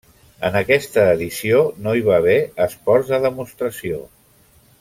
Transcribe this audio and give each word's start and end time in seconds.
En 0.47 0.55
aquesta 0.61 1.03
edició 1.17 1.59
no 1.87 1.95
hi 1.99 2.03
va 2.09 2.17
haver 2.23 2.39
esports 2.69 3.15
de 3.15 3.23
demostració. 3.31 4.05